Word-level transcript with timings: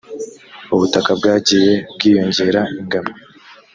ubutaka 0.73 1.11
bwagiye 1.19 1.71
bwiyongera 1.95 2.61
ingano 2.79 3.11